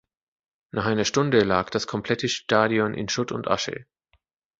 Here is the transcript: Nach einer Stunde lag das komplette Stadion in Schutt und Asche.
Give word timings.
Nach 0.71 0.87
einer 0.87 1.05
Stunde 1.05 1.43
lag 1.43 1.69
das 1.69 1.85
komplette 1.85 2.27
Stadion 2.27 2.95
in 2.95 3.07
Schutt 3.07 3.31
und 3.31 3.47
Asche. 3.47 3.85